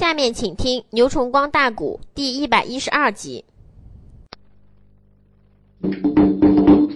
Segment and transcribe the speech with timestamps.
[0.00, 3.44] 下面请听牛崇光大鼓第一百一十二集。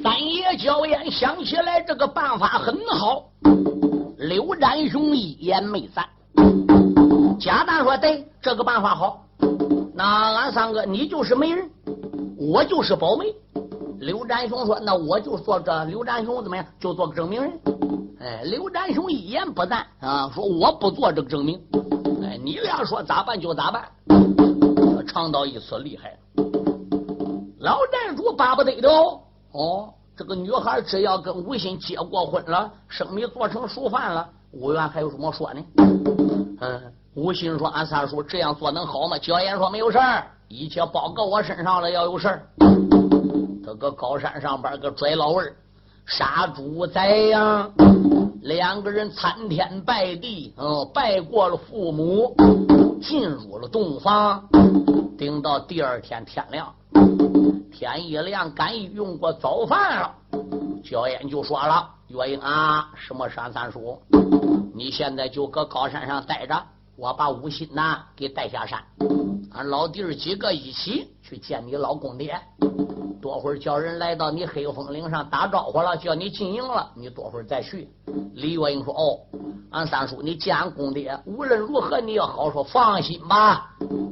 [0.02, 3.28] 三爷焦烟想起来这个办法很好，
[4.16, 6.08] 刘占雄一言没赞。
[7.38, 9.26] 贾大说：“对，这个办法好。
[9.92, 11.68] 那俺三个，你就是媒人，
[12.38, 13.26] 我就是保媒。”
[14.00, 16.64] 刘占雄说：“那我就做这刘占雄怎么样？
[16.80, 17.52] 就做个证明人。”
[18.18, 21.60] 哎，刘占雄一言不赞啊，说：“我不做这个证明。”
[22.44, 23.88] 你俩说咋办就咋办。
[25.06, 26.14] 尝到一次厉害，
[27.60, 29.20] 老寨主巴不得的哦。
[29.52, 35.64] 哦，这个女孩只要跟吴昕结过婚了，生米做成熟饭了，吴元还有什么说呢？
[36.60, 41.90] 嗯，吴昕说：“俺三叔这样做能好吗？”焦岩说：“没有事儿，一切包搁我身上了。
[41.90, 42.46] 要有事儿，
[43.64, 45.56] 这个高山上边个拽老味儿，
[46.06, 47.72] 杀猪宰羊，
[48.42, 52.36] 两个人参天拜地，嗯，拜过了父母，
[53.00, 54.46] 进入了洞房，
[55.16, 56.72] 顶到第二天天亮。”
[57.72, 60.14] 天一亮，赶一用过早饭了，
[60.84, 63.98] 焦烟就说了：“月英啊，什么山三叔？
[64.74, 66.62] 你现在就搁高山上待着，
[66.96, 68.82] 我把吴心呐给带下山，
[69.52, 72.40] 俺老弟儿几个一起去见你老公爹。
[73.20, 77.88] 多会儿叫人来到你黑风岭上打招呼了，叫你进营了，你多会儿再去。”
[78.34, 79.18] 李月英说：“哦，
[79.70, 83.70] 俺三叔，你见俺公爹，无论如何你要好说，放心吧，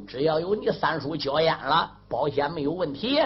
[0.08, 3.20] 只要有你三叔交烟了，保险没有问题。”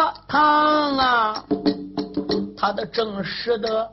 [0.00, 1.44] 过堂啊，
[2.56, 3.86] 他的正式的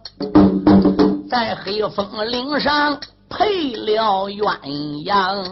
[1.30, 2.98] 在黑风岭上
[3.30, 4.58] 配了鸳
[5.04, 5.44] 鸯，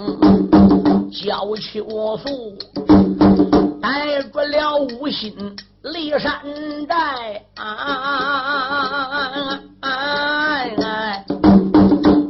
[1.11, 1.83] 焦秋
[2.17, 2.57] 素
[3.81, 5.35] 带着了五心
[5.83, 6.41] 离山
[6.87, 9.59] 寨啊。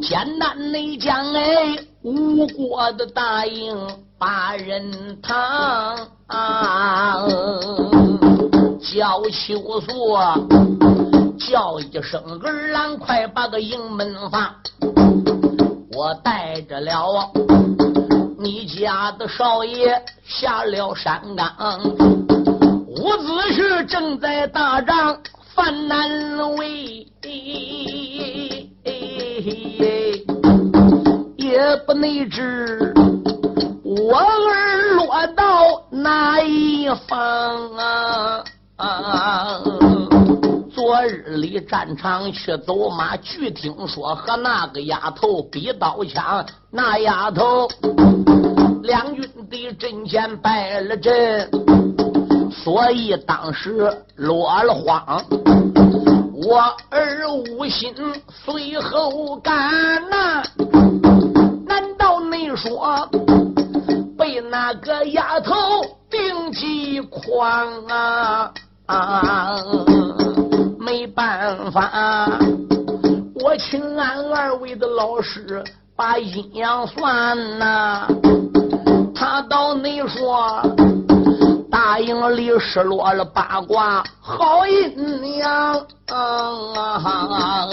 [0.01, 3.87] 简单内将哎，吴国的大营
[4.25, 5.95] 把人堂，
[8.81, 10.17] 叫秋素
[11.37, 14.51] 叫一声儿郎，快把个营门放。
[15.93, 17.31] 我带着了
[18.39, 21.79] 你家的少爷下了山岗，
[22.87, 25.19] 伍子胥正在打仗，
[25.53, 27.07] 犯难为。
[31.37, 32.91] 也不内知
[33.97, 38.43] 我儿落到哪一方啊！
[38.75, 39.61] 啊
[40.73, 47.69] 昨日里战场去走马，据听说和那个丫头比刀枪，那丫头
[48.83, 51.49] 两军的阵前败了阵，
[52.51, 55.23] 所以当时落了荒。
[56.33, 57.93] 我儿无心
[58.27, 60.43] 随后赶呐。
[61.65, 63.09] 难道你说
[64.39, 65.53] 那个丫头
[66.09, 68.51] 定计狂啊
[68.85, 69.55] 啊！
[70.79, 72.39] 没办法，
[73.43, 75.63] 我请俺二位的老师
[75.95, 78.07] 把阴阳算呐。
[79.15, 80.61] 他到你说
[81.71, 87.67] 大营里失落了八卦好阴阳啊！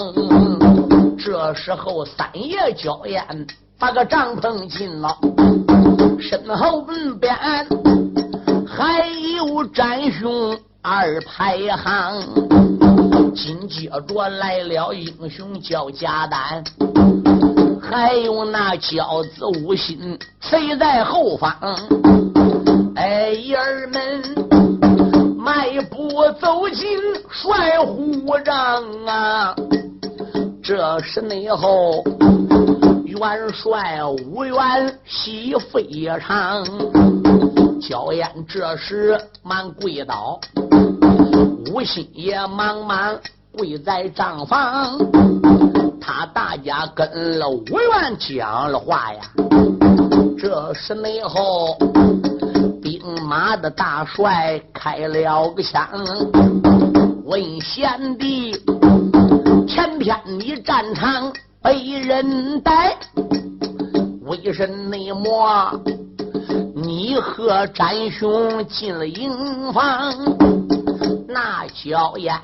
[1.19, 3.47] 这时候三爷交烟。
[3.79, 5.17] 把个帐篷进了，
[6.23, 7.35] 身后门边
[8.65, 9.05] 还
[9.37, 12.23] 有战兄二排行，
[13.35, 16.63] 紧接着来了英雄叫贾丹，
[17.83, 21.53] 还有那骄子无心随在后方。
[22.95, 26.09] 哎，爷儿们迈步
[26.41, 29.57] 走进帅虎帐啊，
[30.63, 32.05] 这是内后。
[33.23, 36.65] 元帅五元喜非常，
[37.81, 40.41] 焦烟这时忙跪倒，
[41.71, 43.17] 吴心也忙忙
[43.57, 44.99] 跪在帐房。
[46.01, 49.21] 他大家跟了五元讲了话呀，
[50.37, 51.79] 这时内后
[52.83, 55.89] 兵马的大帅开了个枪，
[57.25, 58.53] 问贤弟，
[59.69, 61.33] 前天你战场。
[61.63, 62.97] 被人逮，
[64.23, 65.73] 为甚内魔？
[66.75, 70.13] 你和展兄进了营房，
[71.29, 72.35] 那娇烟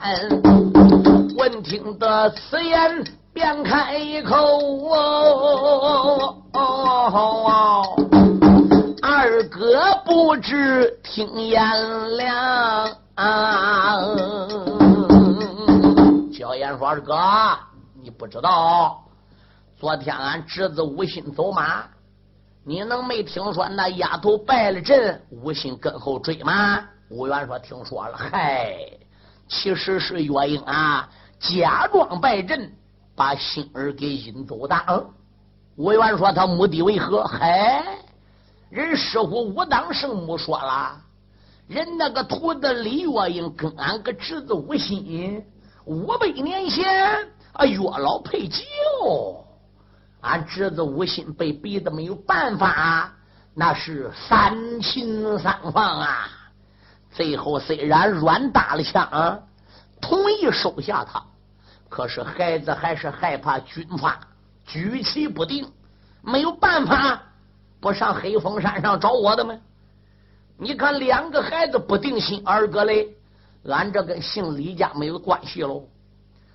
[1.37, 4.37] 闻听得此言，便开口
[6.55, 7.97] ：“哦，
[9.03, 11.61] 二哥不知听言
[12.17, 13.99] 良。”啊
[16.79, 17.17] 说：“二哥，
[18.01, 19.03] 你不知道，
[19.79, 21.85] 昨天俺侄子无心走马，
[22.65, 28.77] 你能没听说那丫头败了阵，无心跟后追吗？”吴元说：“听说了。”嗨，
[29.49, 31.09] 其实是岳英啊，
[31.39, 32.73] 假装败阵，
[33.15, 35.07] 把心儿给引走的。
[35.77, 37.85] 吴元说：“他目的为何？”嗨，
[38.71, 41.01] 人师傅武当圣母说了。
[41.69, 45.45] 人那个徒弟李月英跟俺个侄子无心
[45.85, 48.65] 五百年前啊月老配酒，
[50.21, 53.13] 俺侄子吴心被逼得没有办法，
[53.55, 56.29] 那是三擒三放啊。
[57.11, 59.43] 最后虽然软打了枪，
[60.01, 61.23] 同意收下他，
[61.89, 64.21] 可是孩子还是害怕军阀
[64.67, 65.71] 举棋不定，
[66.23, 67.23] 没有办法
[67.81, 69.57] 不上黑风山上找我的吗？
[70.59, 73.09] 你看，两个孩子不定心，二哥嘞，
[73.65, 75.85] 俺这跟姓李家没有关系喽。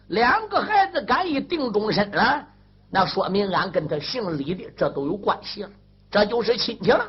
[0.07, 2.45] 两个孩子敢一定终身了，
[2.95, 5.69] 那说明俺跟他姓李的这都有关系了，
[6.11, 7.03] 这就是亲戚了。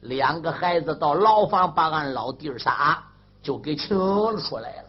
[0.00, 3.00] 两个孩子到牢房把俺老弟儿仨
[3.40, 3.96] 就给请
[4.38, 4.88] 出来了。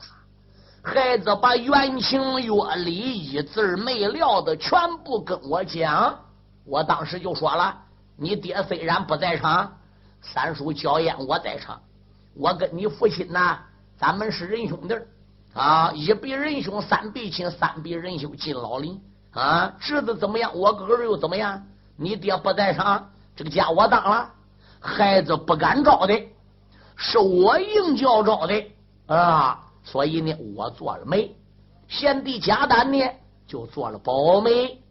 [0.81, 6.17] 孩子把原情约理一字没撂的全部跟我讲，
[6.65, 7.77] 我当时就说了：
[8.17, 9.71] 你爹虽然不在场。
[10.23, 11.79] 三叔焦烟我在场，
[12.33, 13.59] 我跟你父亲呐，
[13.95, 14.95] 咱们是仁兄弟
[15.53, 18.99] 啊，一比仁兄，三比亲，三比仁兄进老邻
[19.33, 19.73] 啊。
[19.79, 20.51] 侄子怎么样？
[20.55, 21.63] 我哥哥又怎么样？
[21.97, 24.31] 你爹不在场，这个家我当了。
[24.79, 26.19] 孩子不敢招的，
[26.95, 28.63] 是我硬叫招的
[29.05, 29.63] 啊。
[29.83, 31.35] 所以呢，我做了媒，
[31.87, 32.99] 贤弟贾丹呢
[33.45, 34.81] 就做了保媒，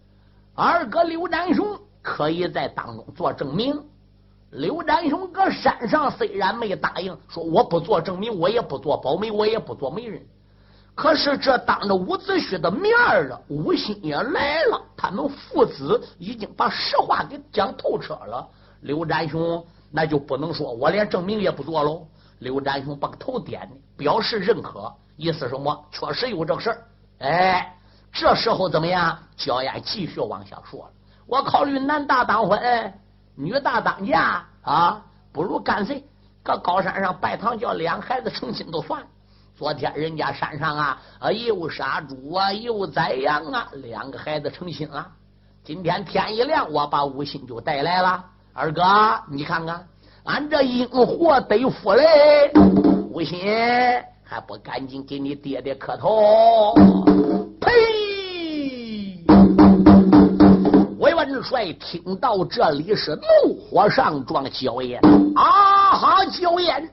[0.55, 3.83] 二哥刘占雄可以在当中做证明。
[4.51, 10.23] 刘占雄搁山上虽然没答应，说我不做证明，我也不做保媒，我也不做媒人。
[10.95, 12.93] 可是这当着伍子胥的面
[13.29, 18.47] 了，吴心也来了，他们父子已经把实话给讲透彻了。
[18.83, 22.07] 刘占雄那就不能说我连证明也不做喽。
[22.41, 25.85] 刘占雄把头点的表示认可，意思什么？
[25.91, 26.87] 确实有这事儿。
[27.19, 27.77] 哎，
[28.13, 29.19] 这时候怎么样？
[29.37, 30.91] 焦艳继续往下说了，
[31.27, 32.61] 我考虑男大当婚。
[33.37, 35.03] 女大当嫁啊，
[35.33, 36.05] 不如干脆
[36.43, 39.07] 搁高山上拜堂，叫两孩子成亲都算了。
[39.61, 40.99] 昨天人家山上啊，
[41.31, 45.07] 又杀猪啊，又宰羊啊，两个孩子成亲了。
[45.63, 48.25] 今天天一亮，我把吴心就带来了。
[48.55, 48.83] 二哥，
[49.31, 49.87] 你看看，
[50.25, 52.51] 俺这阴活得福嘞！
[53.11, 53.39] 吴心
[54.25, 56.75] 还不赶紧给你爹爹磕头？
[57.61, 57.71] 呸！
[60.99, 64.99] 魏元帅听到这里是怒火上撞，焦烟
[65.37, 66.25] 啊哈！
[66.25, 66.91] 焦烟，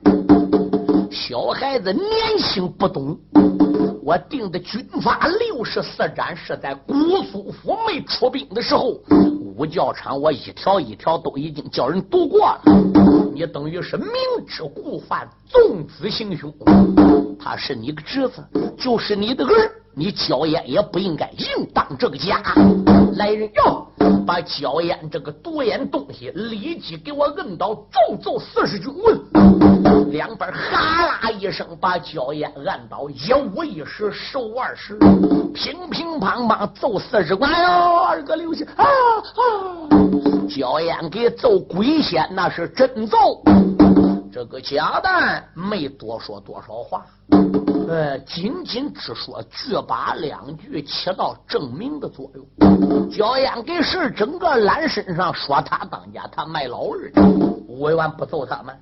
[1.18, 3.18] 小孩子年轻不懂，
[4.04, 6.94] 我定的军法六十四斩是在姑
[7.24, 9.00] 苏府没出兵的时候，
[9.56, 12.62] 五教场我一条一条都已经叫人读过了。
[13.34, 14.08] 你等于是明
[14.46, 16.54] 知故犯，纵子行凶。
[17.36, 18.42] 他是你的侄子，
[18.78, 19.72] 就是你的儿。
[19.94, 22.40] 你焦烟也不应该硬当这个家。
[23.16, 23.88] 来人哟，
[24.24, 29.20] 把焦烟这个毒烟东西立即给我摁倒，重揍四十军棍。
[30.10, 34.96] 两边哈啦一声，把焦烟按倒，一五一十，十五二十，
[35.54, 38.04] 乒乒乓乓揍四十关哟。
[38.04, 38.88] 二哥留下啊啊！
[40.48, 43.42] 焦烟给揍鬼仙，那是真揍。
[44.38, 47.04] 这个贾丹没多说多少话。
[47.88, 53.10] 呃，仅仅只说句把两句，起到证明的作用。
[53.10, 57.20] 焦烟给事整个揽身上，说他当家，他卖老二的，
[57.66, 58.78] 五元不揍他们。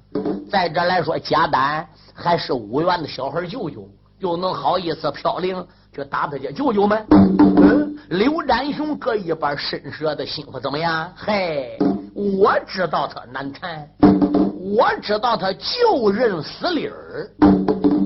[0.51, 7.03] 再者来说，贾丹还是五元的小孩舅舅，又能好意思飘零去打他家舅舅们？
[7.63, 11.11] 嗯，刘占雄搁一边深舌的心腹怎么样？
[11.17, 11.79] 嘿，
[12.15, 13.89] 我知道他难缠，
[14.75, 17.31] 我知道他就认死理儿。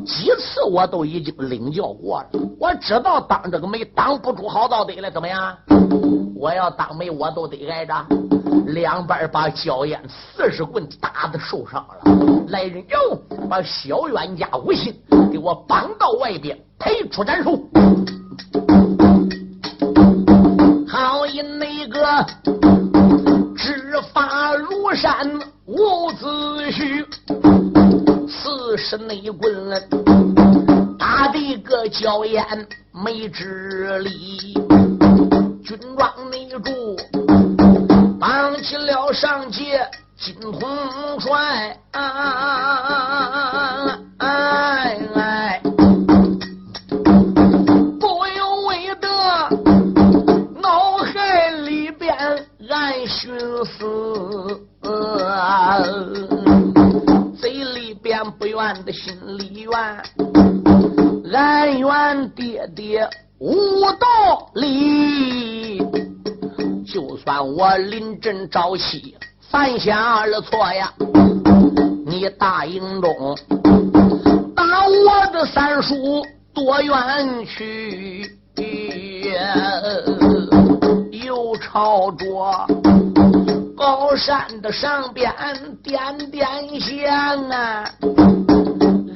[0.04, 5.56] 几次我都已经领教过了，我知道当这个媒当不出好道德了，怎么样？
[6.36, 7.94] 我要当媒，我都得挨着。
[8.66, 14.94] 两边把焦烟四十棍打的受伤了，来人哟，把小冤家吴心
[15.32, 17.58] 给我绑到外边，推出斩首。
[20.86, 22.26] 好一那个
[24.94, 25.30] 山
[25.66, 26.26] 无子
[26.70, 27.04] 胥。
[28.28, 29.52] 四十内棍，
[30.99, 32.44] 打的个娇艳
[32.92, 34.54] 没智力，
[35.64, 36.97] 军装内住，
[38.18, 39.80] 绑起了上街
[40.16, 40.61] 金统
[41.20, 41.76] 帅，
[58.92, 59.73] 心里怨，
[61.32, 65.78] 俺怨爹爹无道理。
[66.87, 69.16] 就算我临阵招妻，
[69.50, 70.92] 犯下了错呀，
[72.06, 73.37] 你大营中
[74.56, 78.37] 打我的三叔多远去？
[81.12, 82.66] 又朝着
[83.76, 85.32] 高山的上边
[85.82, 86.47] 点点
[86.80, 87.85] 香啊，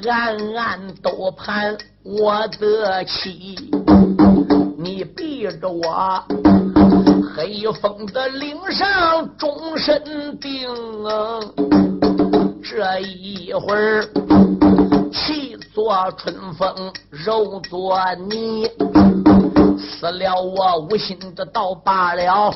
[0.08, 3.56] 暗暗都盼我的妻，
[4.76, 6.22] 你逼着我
[7.34, 10.68] 黑风的岭上终身定，
[12.62, 14.04] 这一会儿
[15.10, 18.70] 气作春风，肉作泥。
[19.78, 22.54] 死了我无心的倒罢了，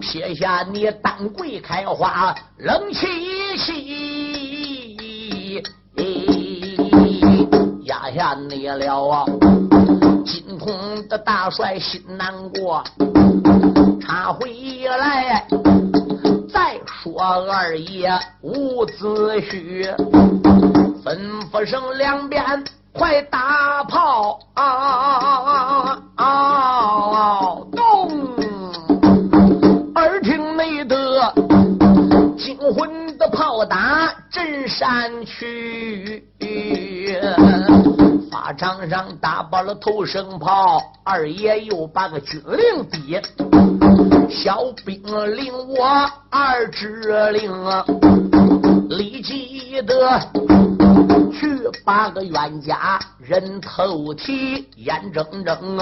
[0.00, 3.06] 撇下你丹桂开花冷气
[3.58, 3.95] 气，
[8.06, 9.24] 压下你了啊！
[10.24, 12.84] 金童的大帅心难过，
[14.06, 15.44] 他回来
[16.52, 18.08] 再说二爷
[18.42, 19.92] 伍子胥，
[21.04, 21.18] 吩
[21.50, 22.44] 咐声两边。
[22.92, 24.38] 快打炮！
[24.54, 25.98] 啊！
[34.36, 36.22] 打震山去，
[38.30, 43.18] 法场上打爆了头声炮，二爷又把个军令逼，
[44.28, 45.02] 小兵
[45.34, 45.86] 领我
[46.28, 47.50] 二指令，
[48.90, 50.20] 立即的。
[51.32, 55.78] 去把个冤家人头提，眼睁睁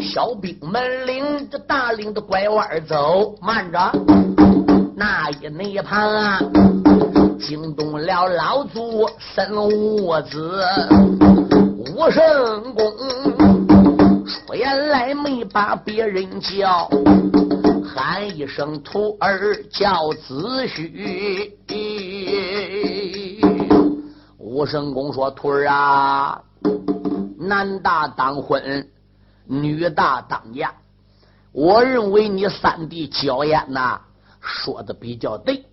[0.00, 3.90] 小兵们领着大领的拐弯走，慢着，
[4.94, 6.69] 那一内旁
[7.40, 10.62] 惊动了老祖孙武子，
[11.96, 12.92] 武圣公
[14.26, 16.88] 出言来没把别人叫，
[17.84, 21.56] 喊一声徒儿叫子虚。
[24.38, 26.42] 武圣公说：“徒儿啊，
[27.38, 28.86] 男大当婚，
[29.46, 30.74] 女大当嫁。
[31.52, 34.00] 我认为你三弟焦艳呐
[34.40, 35.64] 说的比较对，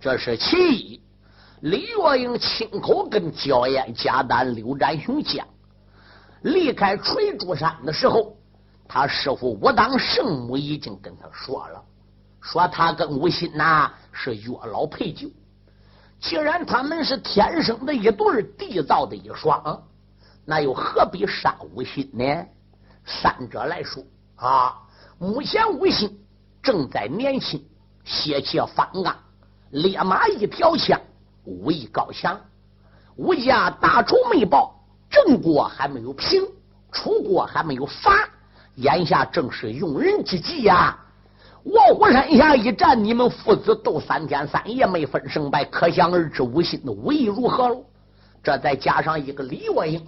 [0.00, 1.01] 这是其一。
[1.62, 5.46] 李月英亲口跟焦艳、贾丹、刘占雄讲，
[6.42, 8.36] 离开垂珠山的时候，
[8.88, 11.80] 他师傅武当圣母已经跟他说了，
[12.40, 15.28] 说他跟吴昕呐是月老配酒。”
[16.20, 19.84] 既然他们是天生的一对缔造的一双，
[20.44, 22.44] 那又何必杀无心呢？
[23.04, 24.02] 三者来说
[24.34, 24.82] 啊，
[25.16, 26.18] 目前无心
[26.60, 27.64] 正在年轻，
[28.04, 29.16] 血气方刚，
[29.70, 31.00] 烈马一条枪，
[31.44, 32.40] 武艺高强。
[33.16, 34.74] 吴家大仇没报，
[35.10, 36.42] 郑国还没有平，
[36.90, 38.28] 楚国还没有伐，
[38.76, 40.98] 眼下正是用人之际呀。
[41.64, 47.84] 卧虎山下一战，你们父子斗三天三夜没分胜败，可想而知吴信的武艺如何喽？
[48.42, 50.04] 这再加上一个李文英，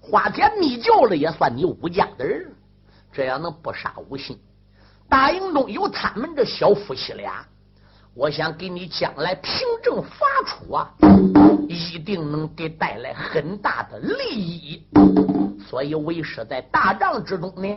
[0.00, 2.50] 花天密教了也算你吴家的人，
[3.12, 4.38] 这样能不杀吴信？
[5.10, 7.44] 大营中有他们这小夫妻俩，
[8.18, 10.90] 我想给你将来凭证发出啊，
[11.68, 14.82] 一定能给带来很大的利益。
[15.64, 17.68] 所以为师在大帐之中呢，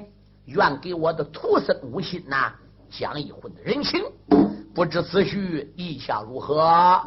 [0.45, 2.51] 愿给我的徒孙无心呐。
[2.89, 4.01] 讲一回的人情，
[4.74, 7.00] 不知子婿意下如何？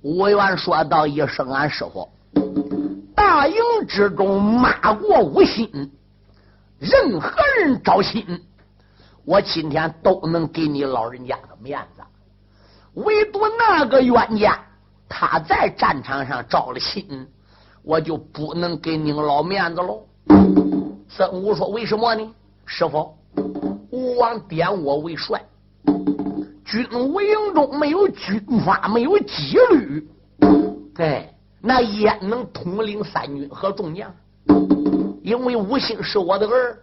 [0.00, 2.08] 吴元说道：“一声，俺师傅，
[3.14, 5.92] 大营之中骂过无心，
[6.78, 8.42] 任何人招亲，
[9.26, 12.02] 我今天都能给你老人家的面子，
[13.04, 14.58] 唯独那个冤家，
[15.08, 17.26] 他在战场上招了亲，
[17.82, 20.02] 我就不能给您老面子喽。”
[21.08, 22.34] 孙武说：“为什么呢，
[22.66, 23.14] 师傅？”
[23.90, 25.40] 吴王点我为帅，
[26.64, 30.08] 军务营中没有军法，没有纪律，
[30.94, 34.12] 对，那焉能统领三军和众将？
[35.22, 36.78] 因为吴兴是我的儿，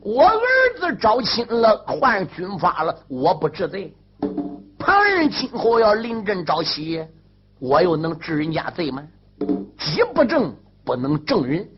[0.00, 0.40] 我儿
[0.78, 3.94] 子招亲了，换军法了，我不治罪。
[4.84, 7.04] 旁人今后要临阵招妻，
[7.58, 9.02] 我又能治人家罪吗？
[9.78, 11.68] 己不正，不能正人，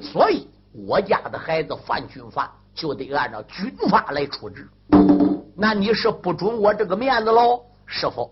[0.00, 2.52] 所以我家的孩子犯军法。
[2.76, 4.68] 就得按照军法来处置，
[5.56, 8.30] 那你是不准我这个面子喽，师傅，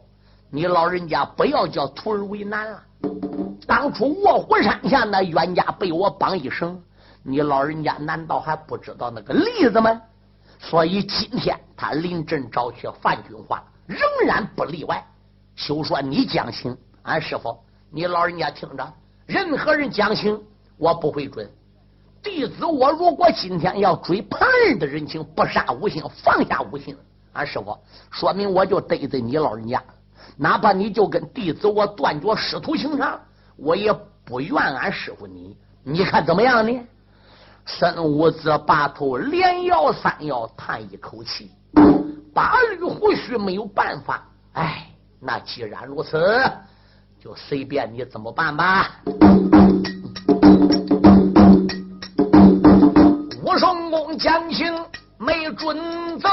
[0.50, 2.82] 你老人家不要叫徒儿为难啊！
[3.66, 6.78] 当初卧虎山下那冤家被我绑一绳，
[7.22, 9.98] 你老人家难道还不知道那个例子吗？
[10.58, 15.04] 所以今天他临阵招去犯军法，仍然不例外。
[15.56, 17.56] 休说你讲情，俺师傅，
[17.90, 18.92] 你老人家听着，
[19.26, 20.40] 任何人讲情，
[20.76, 21.48] 我不会准。
[22.22, 26.96] 弟子我如果今天要追旁人的人情，不杀无心，放下无心，
[27.34, 27.78] 俺师傅
[28.10, 29.82] 说明我就得罪你老人家。
[30.36, 33.20] 哪怕你就跟弟子我断绝师徒情长，
[33.56, 33.92] 我也
[34.24, 35.56] 不怨俺师傅你。
[35.82, 36.80] 你看怎么样呢？
[37.66, 41.50] 孙武子把头连摇三摇，叹一口气，
[42.34, 44.26] 八缕胡须没有办法。
[44.54, 44.88] 哎，
[45.20, 46.20] 那既然如此，
[47.22, 48.90] 就随便你怎么办吧。
[53.42, 54.74] 武松公将情
[55.16, 55.78] 没准
[56.18, 56.28] 奏，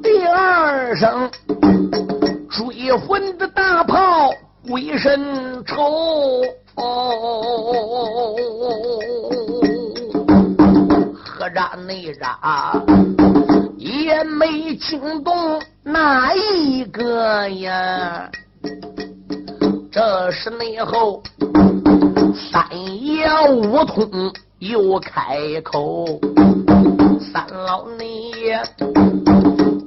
[0.00, 1.28] 第二声
[2.48, 4.30] 追魂的大炮
[4.68, 6.42] 鬼神愁，
[11.16, 12.74] 何扎内扎
[13.76, 18.30] 也没惊动哪一个呀？
[19.92, 21.22] 这是内后，
[22.34, 22.66] 三
[23.04, 26.04] 爷五通又开口，
[27.32, 28.32] 三老内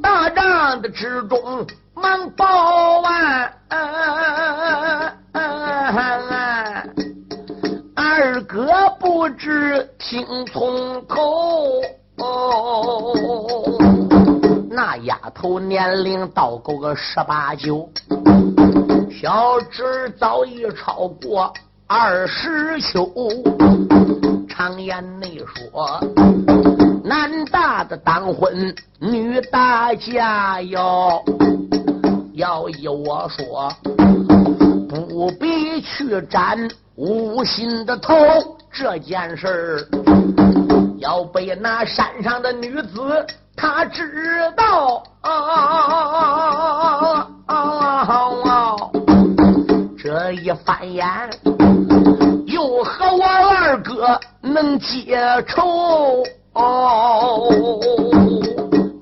[0.01, 3.51] 大帐的之中忙报完，
[9.32, 11.82] 只听从口，
[14.70, 17.90] 那丫头年龄到够个十八九。
[19.12, 21.52] 小侄早已超过
[21.88, 23.12] 二十秋，
[24.48, 26.00] 常言内说，
[27.04, 31.24] 男大的当婚，女大嫁哟。
[32.34, 33.72] 要依我说，
[34.88, 38.16] 不必去斩无心的头，
[38.71, 39.80] 这件事儿
[40.99, 43.25] 要被那山上的女子
[43.56, 45.32] 她知道啊。
[49.97, 51.03] 这一翻眼，
[52.45, 56.23] 又和我二哥能结仇？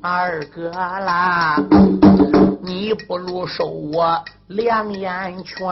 [0.01, 1.61] 二哥啦，
[2.61, 5.67] 你不如收我两眼全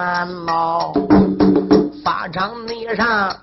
[0.46, 0.92] 喽！
[2.04, 3.34] 法场内上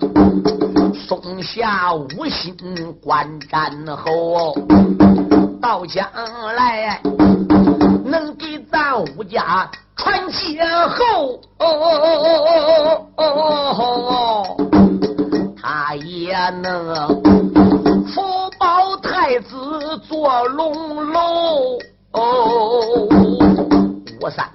[0.92, 2.55] 松下无心
[3.03, 4.55] 观战后，
[5.62, 6.07] 到将
[6.55, 7.01] 来
[8.05, 9.70] 能给咱武家。
[9.96, 11.40] 传接后
[13.18, 14.57] 哦，
[15.61, 16.94] 他也能
[18.07, 18.23] 福
[18.59, 21.79] 保太子坐龙楼。
[24.23, 24.46] 吴三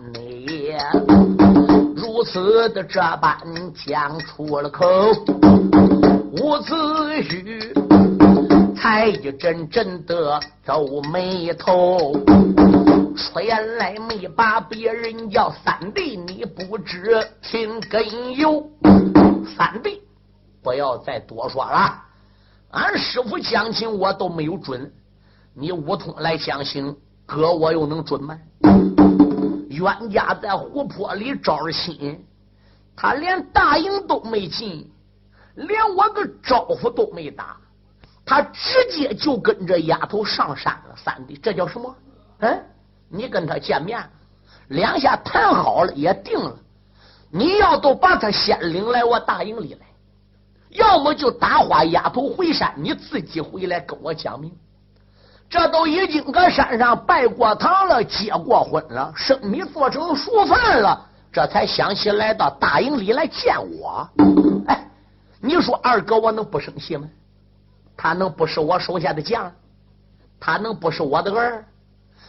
[2.35, 3.39] 如此的这般
[3.73, 4.85] 讲出了口，
[6.33, 6.75] 伍子
[7.23, 12.11] 胥才一阵阵的皱眉头。
[13.15, 18.69] 出言来没把别人叫三弟，你不知听根由。
[19.55, 20.01] 三弟，
[20.61, 22.03] 不要再多说了。
[22.71, 24.91] 俺师傅讲情我都没有准，
[25.53, 28.37] 你悟通来讲情，哥我又能准吗？
[29.75, 32.23] 冤家在湖泊里招着亲，
[32.95, 34.89] 他连大营都没进，
[35.55, 37.57] 连我个招呼都没打，
[38.25, 40.95] 他直接就跟这丫头上山了。
[40.95, 41.95] 三弟，这叫什么？
[42.39, 42.63] 嗯？
[43.09, 44.03] 你跟他见面，
[44.69, 46.57] 两下谈好了也定了。
[47.29, 49.85] 你要都把他先领来我大营里来，
[50.69, 54.51] 要么就打发丫头回山，你自己回来跟我讲明。
[55.55, 64.05] 这都已经搁山上拜过堂了，结过婚了，生米做成熟饭了，这才想起来到大营里来见我。
[64.67, 64.85] 哎，
[65.39, 67.07] 你说二哥我能不生气吗？
[67.95, 69.49] 他能不是我手下的将？
[70.41, 71.63] 他能不是我的儿？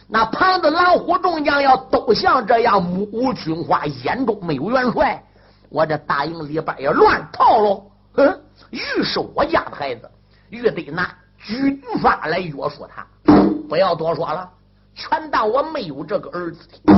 [0.07, 5.21] 那旁的狼虎众将要都像这样目无军花，眼中没有元帅，
[5.67, 7.91] 我这大营里边也乱套喽。
[8.15, 10.09] 嗯，于是我家的孩子，
[10.47, 13.05] 越得拿军法来约束他。
[13.67, 14.49] 不要多说了，
[14.95, 16.93] 全当我没有这个儿子的。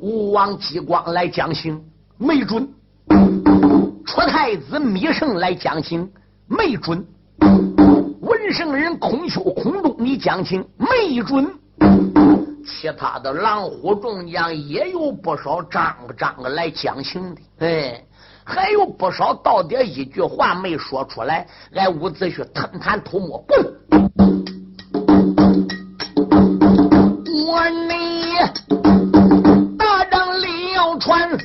[0.00, 1.82] 吴王姬光来讲情，
[2.18, 2.62] 没准；
[4.04, 6.10] 出太子芈胜来讲情，
[6.46, 7.02] 没准；
[8.20, 11.48] 文圣人孔丘、孔洞你讲情，没准。
[12.66, 18.04] 其他的狼虎众将也有不少张个张个来讲情的，哎，
[18.44, 23.54] 还有不少到底一句话没说出来，来伍子胥吞痰吐沫，不，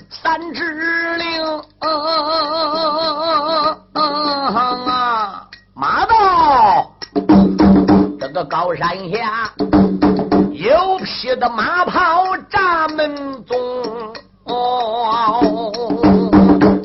[0.09, 1.43] 三指令，
[3.89, 6.91] 啊，马到
[8.19, 9.51] 这个高山下。
[10.53, 13.57] 有匹的马跑闸门中。
[14.45, 15.41] 哦，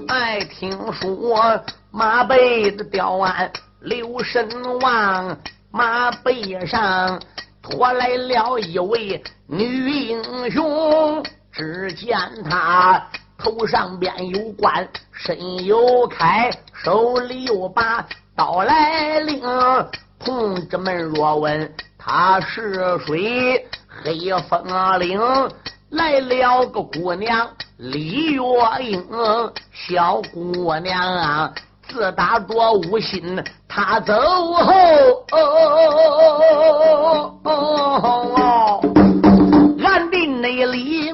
[0.08, 4.48] 爱听说马背的吊鞍留神
[4.80, 5.36] 王，
[5.70, 7.20] 马背上
[7.62, 11.22] 驮来了一位女英雄。
[11.56, 13.02] 只见他
[13.38, 16.52] 头上边有冠，身有铠，
[16.84, 19.42] 手里有把刀来领。
[20.18, 23.66] 同志们若问他是谁，
[24.04, 25.18] 黑风岭。
[25.90, 28.42] 来了个姑娘李月
[28.80, 29.02] 英，
[29.72, 31.54] 小姑娘啊，
[31.88, 35.24] 自打着无心，她走后，
[39.82, 41.12] 暗地内里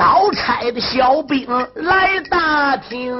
[0.00, 3.14] 早差的小兵来打听，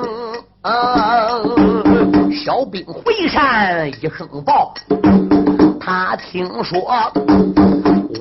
[2.32, 4.72] 小兵回山一声报，
[5.78, 6.80] 他听说。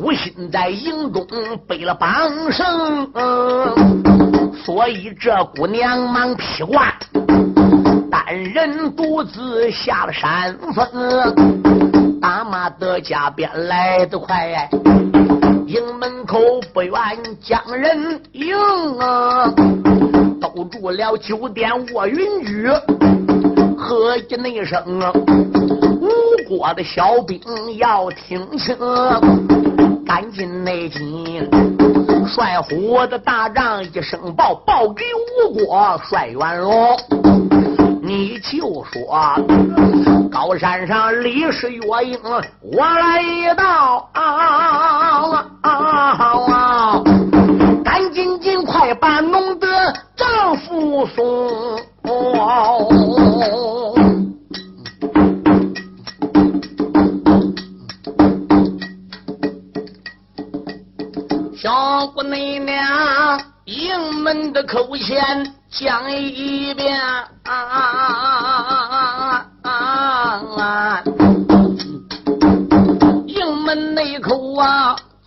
[0.02, 1.26] 吴心在营中
[1.69, 2.12] 背了绑
[2.52, 3.10] 绳，
[4.65, 6.93] 所以这姑娘忙披挂，
[8.12, 11.88] 单人独自下了山峰。
[12.50, 14.68] 马的家边来得快，
[15.68, 16.40] 营门口
[16.74, 16.94] 不远
[17.40, 18.58] 将人迎
[18.98, 19.54] 啊，
[20.42, 22.68] 都住了九点卧云居，
[23.78, 25.14] 喝一那声啊，
[26.02, 26.10] 吴
[26.50, 27.40] 国的小兵
[27.78, 28.76] 要听清。
[30.08, 31.48] 赶紧内紧，
[32.28, 35.04] 帅虎的大帐一声报，报给
[35.46, 36.98] 吴国帅元龙。
[38.39, 39.02] 就说
[40.32, 42.19] 高山上李氏月英，
[42.62, 44.10] 我来到，
[47.84, 49.67] 赶紧尽快把弄得
[50.15, 51.49] 丈夫送。
[61.62, 66.97] 小姑娘，营门的口前讲一遍。
[67.43, 67.88] 啊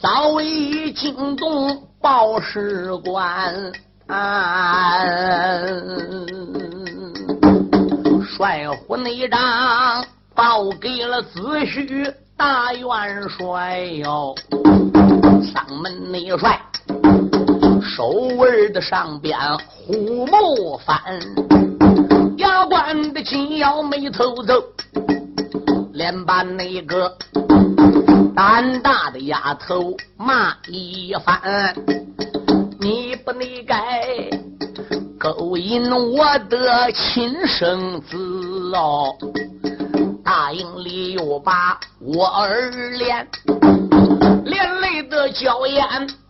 [0.02, 3.54] 早已惊动报事官。
[8.26, 14.34] 帅虎内张报给了子婿大元帅哟。
[15.40, 16.60] 丧门内帅，
[17.80, 19.38] 手腕的上边
[19.68, 21.00] 虎目翻，
[22.38, 24.54] 牙关的紧咬眉头走，
[25.92, 27.16] 连把那个
[28.34, 31.74] 胆大的丫头骂一番。
[32.80, 34.28] 你不你该
[35.18, 38.16] 勾引我的亲生子
[38.74, 39.14] 哦！
[40.24, 43.28] 大营里又把我儿连。
[44.44, 45.86] 连累的娇艳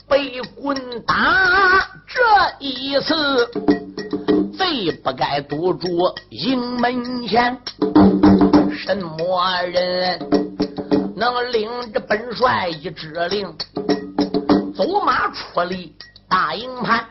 [0.08, 2.20] 被棍打，这
[2.58, 3.14] 一次
[4.56, 5.88] 最不该堵住
[6.30, 7.58] 营门前。
[8.74, 10.18] 什么人
[11.14, 13.46] 能领着本帅一指令，
[14.74, 15.94] 走马出力
[16.28, 17.04] 大营盘，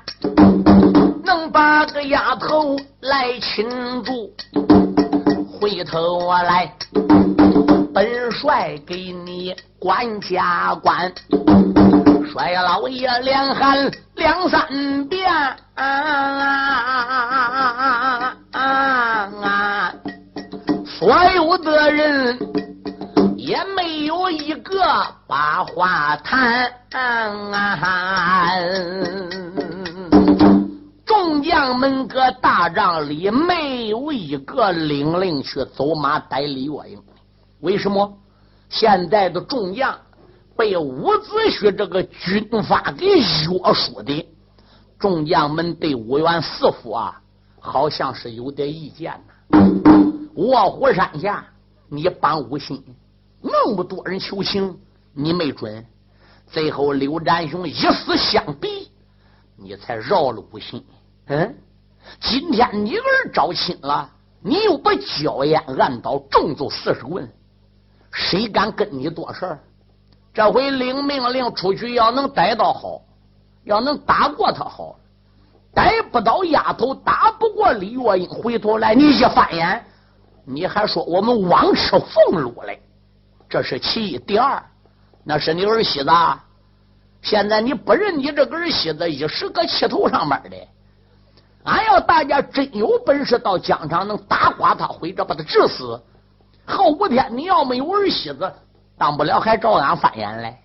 [1.23, 3.69] 能把个丫头来擒
[4.03, 4.31] 住？
[5.59, 6.73] 回头我来。
[7.93, 11.13] 本帅给你管家管，
[12.33, 15.29] 帅老爷连喊两三遍，
[15.75, 15.85] 啊
[18.51, 19.93] 啊啊
[21.01, 22.37] 所有的人
[23.35, 24.83] 也没有一个
[25.25, 26.71] 把话谈。
[31.03, 37.01] 众将们搁大帐里没有一个领令去走马逮李月英。
[37.61, 38.15] 为什么
[38.69, 39.97] 现在的众将
[40.55, 43.59] 被伍子胥这个军阀给约束
[44.03, 44.29] 的？
[44.99, 47.19] 众将们对五元四府啊，
[47.59, 49.19] 好像是有点意见。
[50.35, 51.45] 卧虎山下，
[51.87, 52.83] 你帮五心
[53.41, 54.77] 那么多人求情，
[55.13, 55.85] 你没准。
[56.47, 58.89] 最后刘占雄一死相逼，
[59.55, 60.85] 你才饶了五心。
[61.27, 61.55] 嗯，
[62.19, 64.09] 今天你儿招亲了，
[64.41, 67.31] 你又把焦烟按倒，重揍四十棍。
[68.11, 69.59] 谁敢跟你多事儿？
[70.33, 73.01] 这回领命令出去，要能逮到好，
[73.63, 74.97] 要能打过他好。
[76.11, 79.83] 不到丫头，打不过李月英，回头来你一翻眼，
[80.45, 82.81] 你还说我们枉吃俸禄嘞？
[83.49, 84.17] 这是其一。
[84.17, 84.61] 第二，
[85.23, 86.11] 那是你儿媳妇，
[87.21, 90.57] 现在你不认你这个儿媳妇，一时搁气头上面的。
[91.63, 96.01] 俺要大家真有本事，到疆场能打垮他，或者把他治死。
[96.65, 98.49] 后五天你要没有儿媳妇，
[98.97, 100.59] 当不了还照样翻眼来。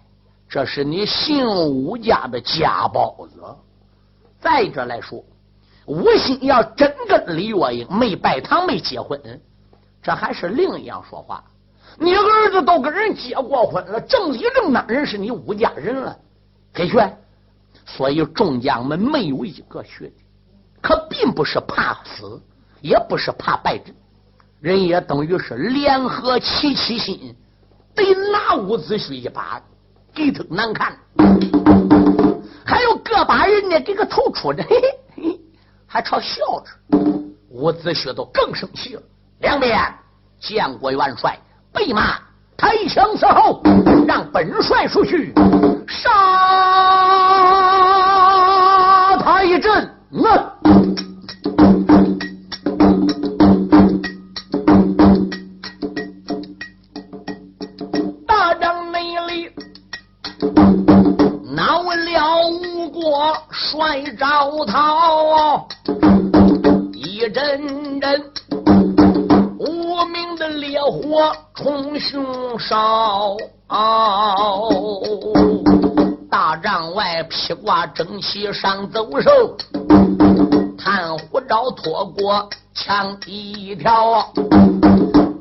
[0.49, 3.43] 这是你姓武家的家包子。
[4.39, 5.23] 再者来说，
[5.87, 9.21] 吴心要真跟李月英没拜堂、没结婚，
[10.03, 11.43] 这还是另一样说话。
[11.99, 16.17] 你儿子都跟人结过婚了，正理正当人是你吴家人了，
[16.75, 17.17] 给选。
[17.87, 20.15] 所以众将们没有一个学的，
[20.83, 22.41] 可并不是怕死，
[22.81, 23.95] 也不是怕败阵，
[24.61, 27.37] 人也等于是联合齐齐心，
[27.95, 29.63] 得拿伍子胥一把，
[30.13, 30.99] 给他难看。
[32.65, 34.77] 还有个把人呢，给个头出着，嘿
[35.15, 35.41] 嘿，
[35.97, 36.67] 还朝笑着。
[37.49, 39.03] 伍子胥都更生气了。
[39.41, 39.81] 两边
[40.39, 41.39] 见过元帅，
[41.73, 42.19] 备马
[42.55, 43.63] 抬枪伺候，
[44.07, 45.33] 让本帅出去
[45.89, 46.11] 杀
[49.25, 49.43] 他。
[49.43, 50.23] 一阵，嗯
[63.77, 65.69] 帅赵涛？
[66.95, 68.33] 一阵阵
[69.59, 73.37] 无名的烈火冲胸烧。
[76.31, 79.31] 大帐外披挂整齐上走兽，
[80.79, 84.33] 探虎爪拖过墙一条，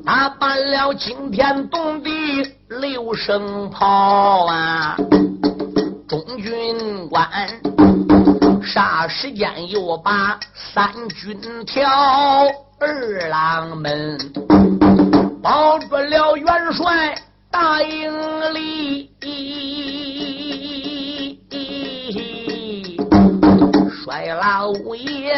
[0.04, 2.10] 打扮了惊天动地
[2.68, 4.94] 六声炮啊！
[6.06, 7.26] 中军官
[8.66, 11.88] 霎时间又把三军调，
[12.80, 14.18] 二郎门
[15.40, 17.14] 保住了元帅
[17.48, 18.12] 大营
[18.52, 19.08] 里。
[24.04, 25.32] 帅老爷，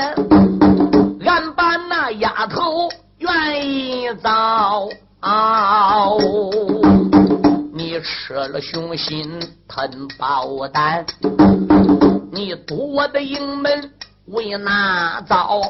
[1.27, 2.89] 俺把那丫头
[3.19, 4.89] 愿意遭，
[7.89, 11.07] 你吃了雄心吞豹胆，
[12.31, 13.91] 你堵我的营门
[14.27, 15.63] 为哪遭？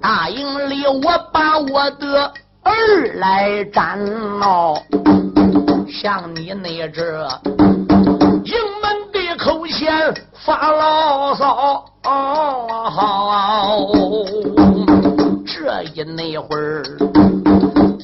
[0.00, 2.72] 大营里我把我的儿
[3.16, 4.02] 来斩
[4.38, 4.80] 喽，
[5.86, 7.02] 像你那只
[8.46, 10.14] 营门的口弦。
[10.46, 11.84] 发牢骚，
[15.46, 16.82] 这一那会儿，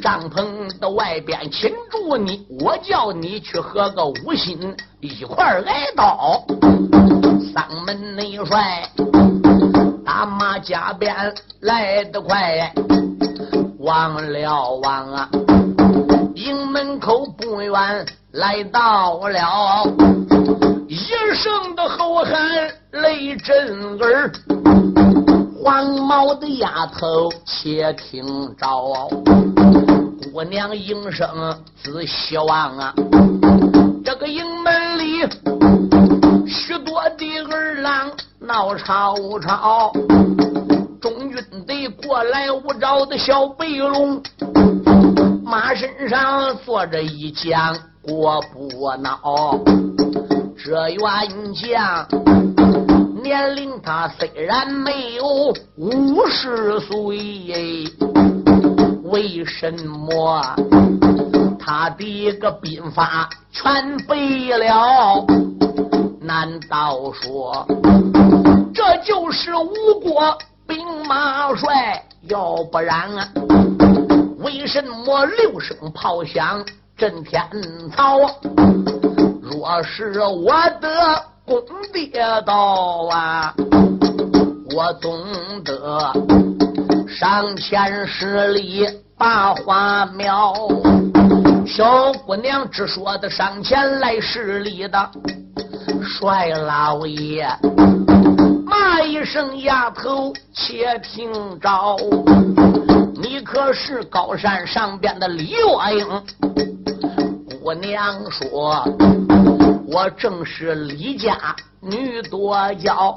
[0.00, 6.42] 帐篷的外边擒住你，我叫你去和个五心一块挨刀。
[7.52, 8.88] 丧门内帅
[10.04, 11.14] 打马加鞭
[11.60, 12.72] 来得快，
[13.80, 15.28] 望了望啊，
[16.34, 19.84] 营门口不远来到了。
[20.88, 20.96] 一
[21.34, 22.34] 声的吼喊
[22.92, 24.32] 雷震耳，
[25.62, 28.24] 黄毛的丫头且听
[28.56, 29.08] 着，
[30.32, 31.28] 姑娘应声
[31.82, 32.94] 仔细望啊，
[34.02, 35.20] 这个营门里
[36.46, 39.92] 许多的儿郎闹吵吵，
[40.98, 44.22] 中军得过来五爪的小白龙，
[45.44, 49.60] 马身上坐着一将过不恼。
[50.56, 52.06] 这员将
[53.30, 57.84] 年龄他虽然没有五十岁，
[59.04, 60.42] 为什么
[61.56, 65.24] 他的个兵法全背了？
[66.20, 67.64] 难道说
[68.74, 72.04] 这就是吴国兵马帅？
[72.22, 73.28] 要不然啊，
[74.38, 76.64] 为什么六声炮响
[76.96, 77.40] 震天
[77.96, 78.18] 草？
[79.40, 83.52] 若是我的公爹到啊，
[84.76, 85.12] 我懂
[85.64, 86.12] 得
[87.08, 88.86] 上前施礼
[89.18, 90.54] 把花苗。
[91.66, 95.10] 小姑娘只说的上前来施礼的，
[96.04, 97.48] 帅老爷
[98.64, 101.96] 骂一声丫头，且听着，
[103.20, 105.58] 你可是高山上边的李月
[105.96, 106.06] 英？
[107.60, 108.84] 姑娘说。
[109.92, 111.36] 我正是李家
[111.80, 113.12] 女多娇，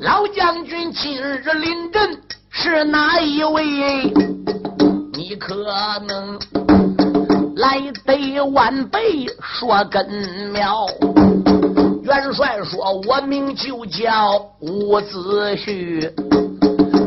[0.00, 2.16] 老将军今日临阵
[2.48, 3.64] 是哪一位？
[5.14, 5.56] 你可
[6.06, 6.38] 能
[7.56, 10.06] 来得晚辈说根
[10.52, 10.86] 苗。
[12.04, 16.08] 元帅说：“我名就叫伍子胥，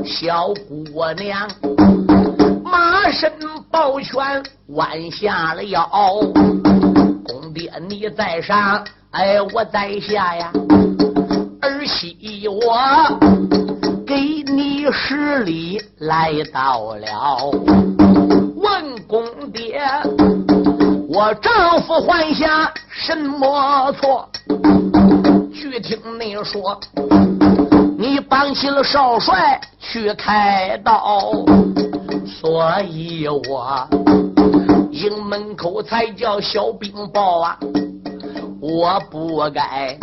[0.06, 0.86] 小姑
[1.18, 1.50] 娘
[2.66, 3.32] 马身
[3.72, 5.90] 抱拳弯下了腰。”
[7.24, 10.52] 公爹，你在上，哎，我在下呀。
[11.62, 12.78] 儿媳我
[14.06, 14.16] 给
[14.52, 17.52] 你施礼来到了，
[18.56, 19.82] 问公爹，
[21.08, 24.28] 我丈夫犯下什么错？
[25.54, 26.80] 据听你说，
[27.98, 31.32] 你帮起了少帅去开刀，
[32.26, 33.88] 所以我
[34.92, 37.58] 营门口才叫小兵报啊，
[38.60, 39.98] 我不该。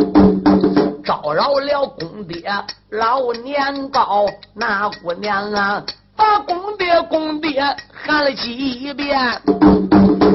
[1.05, 2.43] 招扰了公爹
[2.89, 5.83] 老年高，那姑娘啊，
[6.15, 9.17] 把公爹公爹喊了几遍。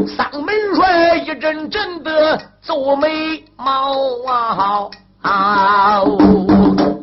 [0.07, 3.93] 丧门帅一阵阵的皱眉毛
[4.27, 4.89] 啊，
[5.23, 6.03] 啊，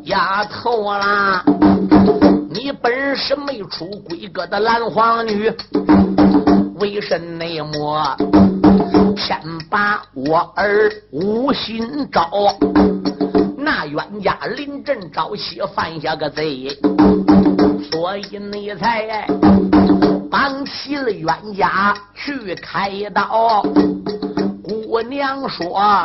[0.03, 1.43] 丫头啦，
[2.49, 5.51] 你本是没出闺阁的蓝黄女，
[6.81, 8.17] 为甚内么
[9.15, 9.39] 偏
[9.69, 12.27] 把我儿无心招？
[13.55, 16.75] 那冤家临阵招妻犯下个罪，
[17.91, 19.27] 所以你才
[20.31, 23.61] 绑起了冤家去开刀。
[24.63, 26.03] 姑娘说：“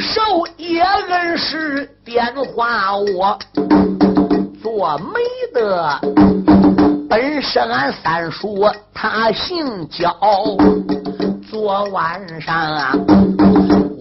[0.00, 3.38] 受爷恩师点化我，
[4.62, 5.20] 做媒
[5.52, 6.00] 的
[7.16, 10.12] 本是俺三叔，他姓焦。
[11.48, 12.92] 昨晚上啊。”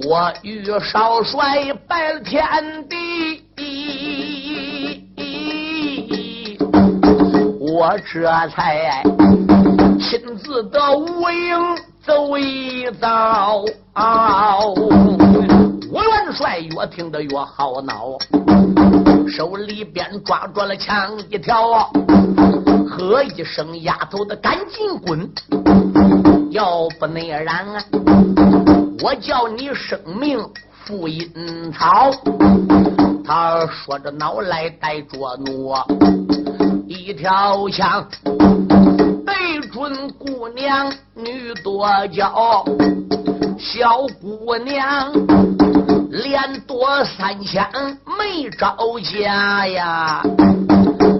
[0.03, 2.43] 我与少帅拜了天
[2.89, 3.43] 地，
[7.59, 9.03] 我这才
[9.99, 11.55] 亲自到吴营
[12.03, 13.63] 走一遭。
[16.35, 18.17] 帅越听得越好恼，
[19.27, 21.91] 手里边抓住了枪一条，
[22.89, 25.29] 喝一声：“丫头的，赶紧滚！
[26.51, 27.83] 要不那然啊！”
[29.03, 30.39] 我叫你生命
[30.85, 32.11] 付阴曹，
[33.23, 35.73] 他说着脑来带着怒，
[36.87, 38.07] 一条枪
[39.25, 42.65] 对准姑娘女多娇，
[43.59, 45.11] 小姑娘
[46.13, 47.67] 连躲三枪
[48.19, 50.21] 没招架呀，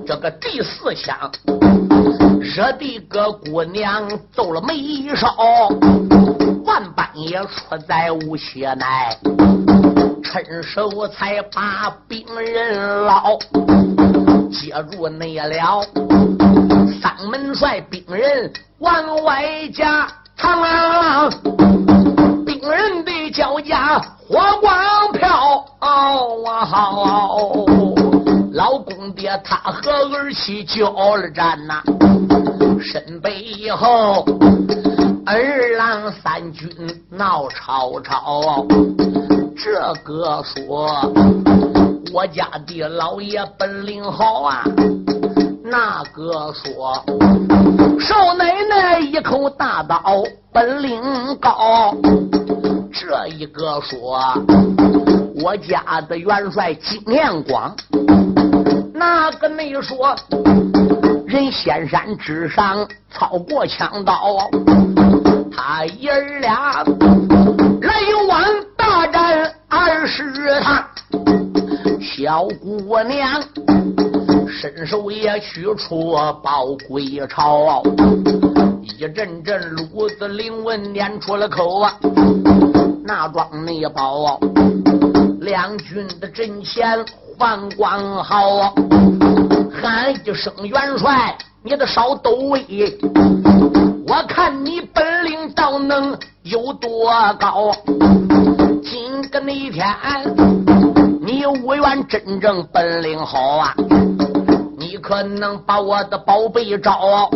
[0.05, 1.17] 这个第四枪
[2.39, 4.75] 惹的个姑娘皱了眉
[5.15, 5.35] 梢。
[6.63, 9.17] 万般也出在无邪奈，
[10.23, 13.39] 趁手才把兵人捞，
[14.51, 15.83] 接住内了。
[17.01, 21.31] 三门帅兵人往外夹，嘡
[22.45, 23.99] 兵人的脚下
[24.33, 25.63] 火光飘。
[28.53, 31.83] 老公爹他和儿媳交了战呐，
[32.81, 34.25] 身背以后。
[35.23, 35.37] 二
[35.77, 36.67] 郎三军
[37.11, 38.65] 闹吵吵，
[39.55, 40.89] 这个说
[42.11, 44.63] 我家的老爷本领好啊，
[45.63, 46.95] 那个说
[47.99, 50.01] 少奶奶一口大刀
[50.51, 50.99] 本领
[51.39, 51.95] 高，
[52.93, 54.19] 这一个说
[55.41, 57.75] 我家的元帅经验广，
[58.93, 60.15] 那个没说
[61.25, 64.47] 人仙山之上操过枪刀。
[65.51, 66.83] 他爷儿俩
[67.81, 67.93] 来
[68.27, 68.43] 往
[68.77, 70.85] 大战二十趟，
[71.99, 73.41] 小姑娘
[74.47, 76.11] 伸手也取出
[76.43, 77.81] 宝龟巢，
[78.83, 81.97] 一阵阵炉子灵文念出了口啊，
[83.05, 84.37] 那桩内宝，
[85.39, 87.05] 两军的阵前
[87.37, 88.73] 换光好啊，
[89.81, 92.99] 喊一声元帅，你的少抖威。
[94.05, 97.71] 我看你本领倒能有多高？
[98.83, 99.87] 今个那天，
[101.21, 103.73] 你无缘真正本领好啊！
[104.77, 107.29] 你可能把我的宝贝招？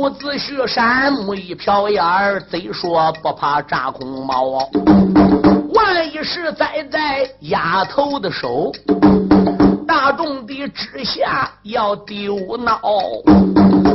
[0.00, 4.66] 伍子胥山木一瞟眼儿，贼说不怕炸空猫。
[5.74, 8.72] 万一是栽在丫头的手，
[9.86, 12.80] 大众的之下要丢脑。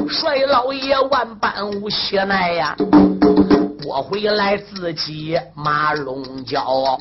[0.07, 2.75] 帅老爷万般无邪奈呀，
[3.87, 6.95] 我回来自己马龙角，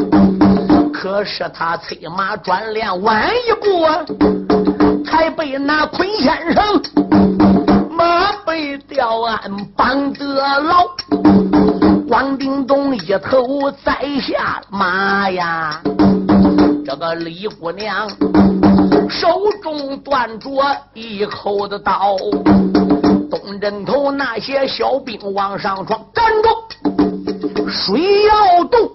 [0.95, 6.81] 可是他催马转脸晚一步，才被那坤先生
[8.05, 9.41] 马背吊鞍
[9.75, 10.27] 绑得
[10.61, 10.87] 牢。
[12.07, 15.81] 光叮咚一头栽下马呀，
[16.85, 18.07] 这个李姑娘
[19.09, 20.51] 手中端着
[20.93, 22.15] 一口的刀。
[23.31, 27.71] 东镇头那些小兵往上闯，站住！
[27.71, 28.91] 谁要动？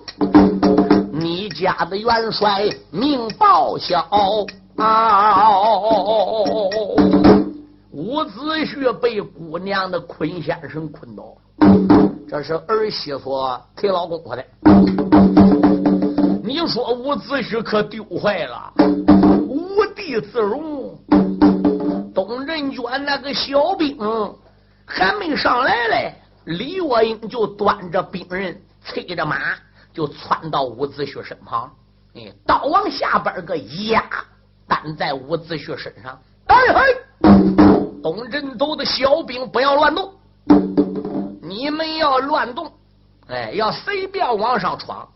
[1.11, 4.05] 你家的元帅命报销！
[7.91, 11.35] 伍子胥被姑娘的捆先生困倒，
[12.29, 14.45] 这是儿媳妇给老公婆的。
[16.43, 18.71] 你说伍子胥可丢坏了，
[19.47, 20.95] 无地自容。
[22.13, 23.97] 董振娟那个小兵
[24.85, 26.13] 还没上来嘞，
[26.45, 29.55] 李月英就端着兵刃，催着马
[29.91, 31.71] 就窜到伍子胥身旁，
[32.13, 34.03] 哎，刀往下边个压，
[34.67, 36.19] 担在伍子胥身上。
[36.47, 37.68] 哎嘿，
[38.01, 40.13] 东镇头的小兵不要乱动，
[41.41, 42.71] 你们要乱动，
[43.27, 45.07] 哎，要随便往上闯。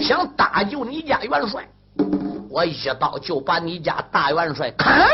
[0.00, 1.68] 想搭救你家元帅，
[2.50, 5.06] 我一刀就把你家大元帅砍了。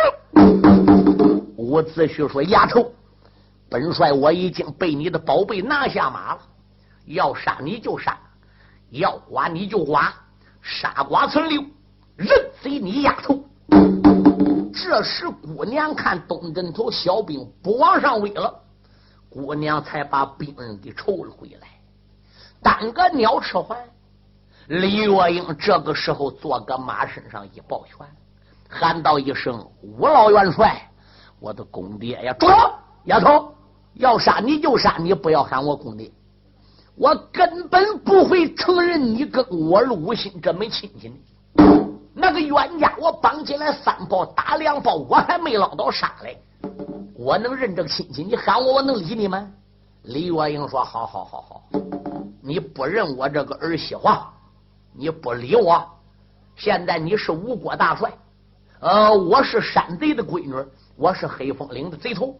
[1.57, 2.91] 伍子胥说：“丫头，
[3.69, 6.41] 本帅我已经被你的宝贝拿下马了，
[7.07, 8.19] 要杀你就杀，
[8.91, 10.13] 要剐你就剐，
[10.63, 11.63] 杀剐存留，
[12.17, 13.45] 任随你丫头。”
[14.75, 18.53] 这时姑娘看东镇头小兵不往上围了，
[19.31, 21.69] 姑娘才把兵人给抽了回来，
[22.61, 23.79] 单个鸟吃环。
[24.67, 28.07] 李月英这个时候坐个马身上一抱拳，
[28.69, 30.91] 喊道一声：“吴老元帅，
[31.39, 32.73] 我的公爹呀！”住手，
[33.05, 33.55] 丫头，
[33.93, 36.11] 要杀你就杀你，不要喊我公爹。
[36.97, 41.13] 我根本不会承认你跟我陆心这门亲戚。
[42.15, 46.35] 那个冤家，我绑起来三包打两包，我还没捞到杀来。
[47.17, 48.23] 我能认这个亲戚？
[48.23, 49.51] 你喊我，我能理你吗？
[50.03, 51.63] 李月英说：“好好好好，
[52.41, 54.09] 你不认我这个儿媳妇。”
[54.97, 55.85] 你不理我，
[56.55, 58.13] 现在你是吴国大帅，
[58.79, 60.55] 呃，我是山贼的闺女，
[60.95, 62.39] 我是黑风岭的贼头。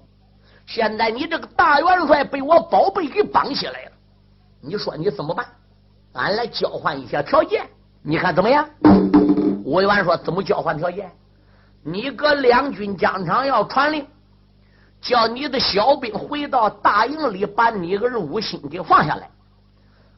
[0.67, 3.93] 现在你这个大元帅被我宝贝给绑起来了，
[4.61, 5.45] 你说你怎么办？
[6.13, 7.69] 俺来交换一下条件，
[8.03, 8.69] 你看怎么样？
[9.65, 11.11] 吴元说：怎么交换条件？
[11.83, 14.07] 你搁两军疆场要传令，
[15.01, 19.31] 叫你的小兵回到大营里，把你儿吴兴给放下来。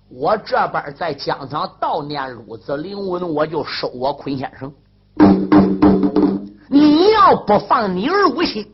[0.08, 4.72] 我这边在疆场悼念鲁子灵文，我就收我坤先生。
[6.68, 8.68] 你要不放你儿武心，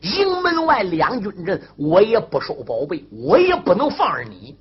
[0.00, 4.56] 营门外两军阵，我也不收宝贝，我也不能放着你。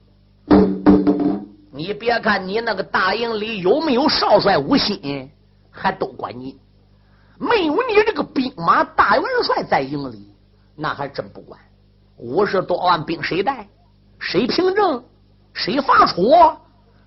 [1.71, 5.29] 你别看你那个大营里有没有少帅吴心，
[5.69, 6.55] 还都管你；
[7.37, 10.33] 没有你这个兵马大元帅在营里，
[10.75, 11.59] 那还真不管。
[12.17, 13.67] 五十多万兵谁带？
[14.19, 15.03] 谁凭证？
[15.53, 16.31] 谁发出？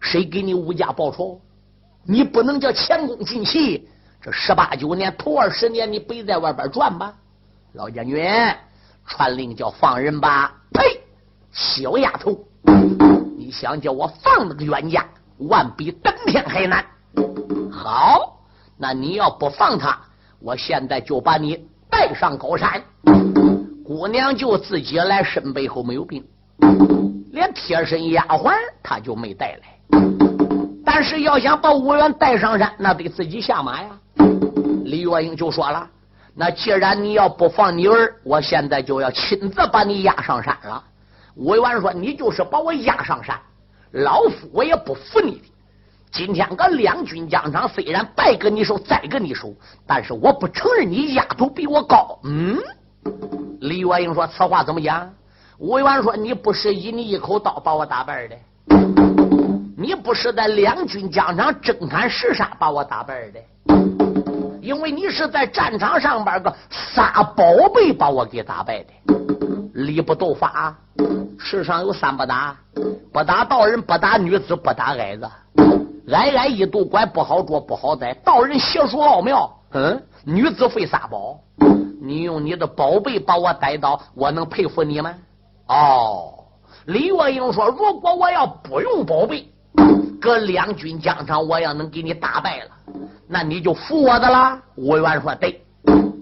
[0.00, 1.40] 谁给你吴家报仇？
[2.04, 3.88] 你不能叫前功尽弃。
[4.20, 7.12] 这十八九年、头二十年，你别在外边转吧。
[7.72, 8.24] 老将军，
[9.06, 10.54] 传令叫放人吧。
[10.72, 11.00] 呸！
[11.50, 12.38] 小丫头，
[13.52, 15.04] 想叫我放那个冤家，
[15.38, 16.84] 万比登天还难。
[17.70, 18.40] 好，
[18.78, 20.00] 那你要不放他，
[20.40, 22.82] 我现在就把你带上高山。
[23.84, 26.24] 姑娘就自己来，身背后没有病。
[27.32, 29.98] 连贴身丫鬟他就没带来，
[30.84, 33.90] 但是要想把武元带上山，那得自己下马呀。
[34.84, 35.88] 李月英就说了
[36.34, 40.82] ：“那既然你要不放你儿，我现在就要亲自把你押上山了。”
[41.34, 43.38] 武元说：“你就是把我押上山，
[43.92, 45.44] 老夫我也不服你的。
[46.10, 49.54] 今天个两军疆场虽然败给你手，再给你手，
[49.86, 52.58] 但是我不承认你丫头比我高。”嗯，
[53.60, 55.10] 李元英说：“此话怎么讲？”
[55.58, 58.36] 吴元说：“你不是以你一口刀把我打败的，
[59.76, 63.40] 你不是在两军疆场征砍弑杀把我打败的，
[64.60, 68.88] 因为你是在战场上边个撒宝贝把我给打败的。
[69.74, 70.76] 礼不斗法，
[71.42, 72.56] 世上有三不打：
[73.12, 75.28] 不打道人，不打女子，不打矮子。
[76.08, 78.14] 矮矮一度拐不好捉，不好逮。
[78.24, 81.38] 道人邪术奥妙，嗯，女子会撒宝。
[82.00, 85.14] 你用你的宝贝把我逮到，我能佩服你吗？”
[85.68, 86.32] 哦，
[86.86, 89.48] 李月英说：“如果我要不用宝贝，
[90.20, 92.70] 搁两军疆场，我要能给你打败了，
[93.28, 95.64] 那你就服我的啦。”吴元说：“对，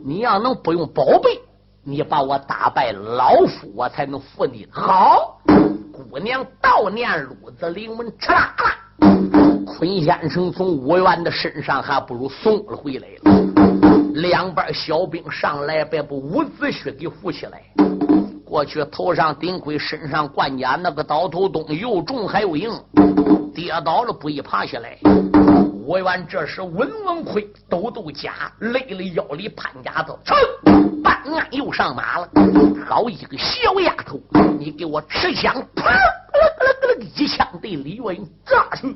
[0.05, 1.41] 你要能不用宝贝，
[1.83, 5.41] 你把我打败，老夫我才能服你。”好，
[5.93, 8.77] 姑娘悼念鲁子临门，哧啦啦，
[9.67, 14.13] 坤先生从吴元的身上还不如送了回来了。
[14.15, 17.63] 两边小兵上来，别把伍子胥给扶起来。
[18.45, 22.71] 过去头上顶盔，身上冠甲，那个刀头洞又重还又硬，
[23.55, 24.99] 跌倒了不易爬起来。
[25.83, 32.29] 吴元这时稳稳盔，抖抖甲，累了腰里潘家子，噌，半岸又上马了。
[32.87, 34.21] 好一个小丫头，
[34.59, 35.85] 你给我持枪，啪，
[37.17, 38.15] 一枪对李文
[38.45, 38.95] 扎去。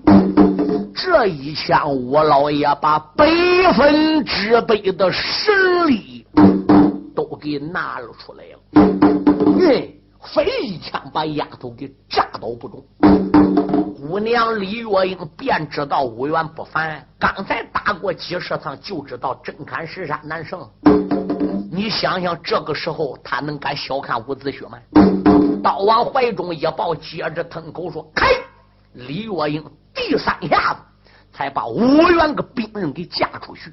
[0.94, 3.26] 这一枪，我老爷把百
[3.74, 5.50] 分之百的实
[5.86, 6.26] 力
[7.16, 8.60] 都给拿了出来了。
[9.58, 9.90] 嗯
[10.34, 12.82] 飞一枪把丫头给炸倒不中。
[14.06, 20.60] 姑娘李月英便知道五元不凡，刚才打过几十趟，就知道真砍石山难胜。
[21.72, 24.78] 你想想，这个时候他能敢小看伍子胥吗？
[25.62, 28.26] 刀往怀中一抱，接着吞口说：“开！”
[28.92, 30.80] 李月英第三下子
[31.32, 33.72] 才把五元个兵刃给架出去，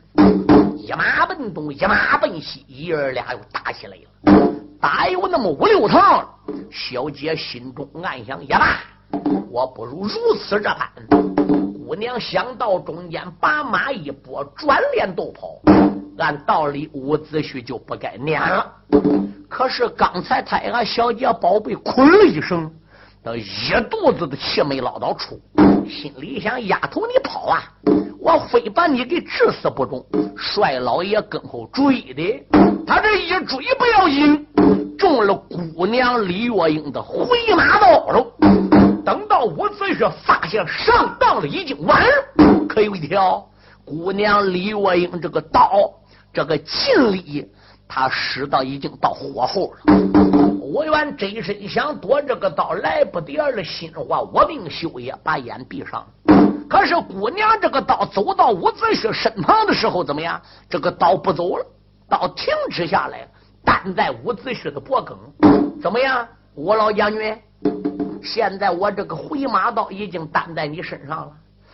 [0.77, 4.53] 一马奔东，一马奔西，爷儿俩又打起来了。
[4.79, 6.25] 打有那么五六趟，
[6.71, 8.77] 小姐心中暗想：也罢，
[9.49, 10.89] 我不如如此这般。
[11.87, 15.59] 姑娘想到中间，把马一拨，转脸都跑。
[16.17, 18.71] 按道理，伍子胥就不该撵了。
[19.49, 22.71] 可是刚才他俺小姐宝贝哭了一声，
[23.23, 23.43] 那一
[23.89, 25.39] 肚子的气没捞到出，
[25.89, 27.63] 心里想：丫头，你跑啊！
[28.19, 30.05] 我非把你给治死不中。
[30.37, 32.45] 帅老爷跟后追的，
[32.87, 34.47] 他这一追不要紧。
[34.97, 35.35] 中了
[35.75, 38.70] 姑娘李月英的回马刀了！
[39.03, 42.65] 等到伍子胥发现上当了，已经晚了。
[42.67, 43.49] 可有一条，
[43.85, 45.91] 姑娘李月英这个刀，
[46.33, 47.51] 这个劲力，
[47.87, 49.93] 他使到已经到火候了。
[50.61, 53.63] 我愿真身想躲这个刀，来不得了。
[53.63, 56.05] 心话，我命休也，把眼闭上。
[56.69, 60.41] 可是姑娘这个刀走到伍子胥身旁的时候，怎么样？
[60.69, 61.65] 这个刀不走了，
[62.07, 63.27] 刀停止下来了。
[63.65, 65.17] 担在伍子胥的脖梗，
[65.81, 66.25] 怎么样，
[66.55, 67.37] 我老将军？
[68.23, 71.31] 现在我这个回马刀已经担在你身上了。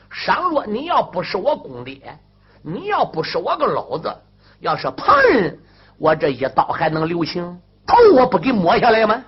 [0.10, 2.18] 倘若你要不是我公爹，
[2.62, 4.14] 你要不是我个老子，
[4.60, 5.60] 要是旁人，
[5.98, 7.44] 我这一刀还能留情？
[7.86, 9.24] 头我不给抹下来吗？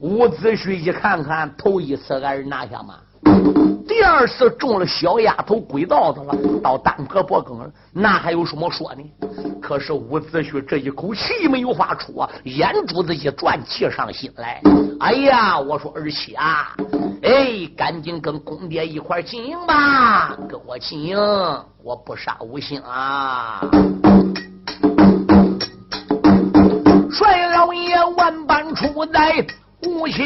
[0.00, 2.98] 伍子胥一看看，头一次挨人拿下吗？
[3.86, 9.02] 第二次中了小丫头鬼道子了，到单婆脖梗了，那还有什么说呢？
[9.60, 14.60] 可是伍子胥这一口气没有发出啊，眼珠子一转，气上心来。
[15.00, 16.74] 哎呀，我说儿媳啊，
[17.22, 21.18] 哎，赶紧跟公爹一块进营吧，跟我进营，
[21.82, 23.60] 我不杀无兴啊！
[27.10, 29.46] 帅老爷万般出在。
[29.86, 30.22] 无喜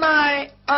[0.00, 0.76] 奈啊，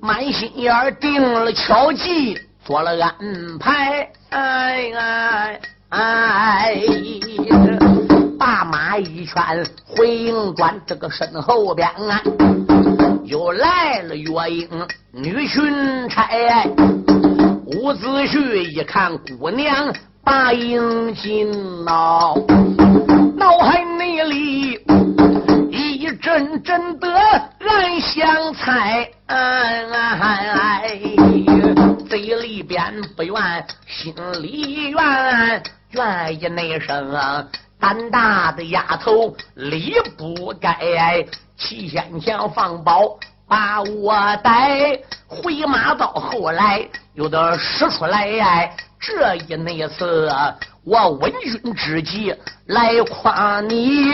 [0.00, 3.14] 满心眼定了巧计，做了安
[3.58, 6.74] 排，哎哎哎，
[8.38, 12.20] 把马一圈回营转，这个身后边啊，
[13.24, 14.68] 又来了月英
[15.12, 16.28] 女巡差，
[17.66, 19.94] 伍子胥一看姑娘。
[20.24, 22.34] 大营进脑，
[23.48, 24.78] 脑海内里
[25.70, 29.10] 一阵阵的暗香猜，
[32.10, 37.10] 嘴里边不愿，心里愿，愿意那声
[37.80, 41.24] 胆大的丫头理不该，
[41.56, 43.18] 七仙枪放宝
[43.48, 44.12] 把我
[44.44, 48.70] 带，回马到后来有的使出来。
[49.00, 50.28] 这一那次，
[50.88, 52.34] 我闻讯之计
[52.64, 54.10] 来夸你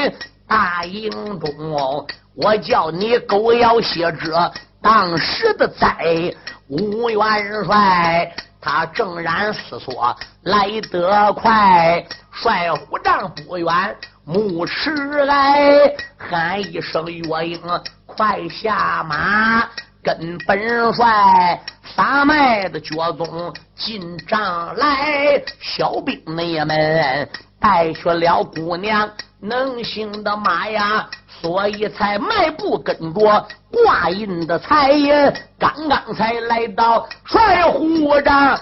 [0.48, 1.08] 大营
[1.38, 2.04] 中，
[2.34, 4.52] 我叫你狗咬血者
[4.82, 6.34] 当时的灾。
[6.66, 14.90] 吴元帅他正然思索来得快，帅虎帐不远，牧迟
[15.26, 17.60] 来喊一声岳英，
[18.04, 19.68] 快下马。
[20.04, 21.58] 跟本帅
[21.96, 27.28] 撒麦的脚踪进帐来，小兵们们
[27.58, 31.08] 带去了姑娘能行的马呀，
[31.40, 38.60] 所以才迈步跟着挂印的财爷，刚刚才来到帅府帐